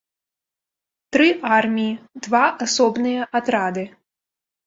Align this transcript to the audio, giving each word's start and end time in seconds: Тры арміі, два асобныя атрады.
Тры 1.17 1.27
арміі, 1.57 1.91
два 2.27 2.41
асобныя 2.67 3.21
атрады. 3.41 3.83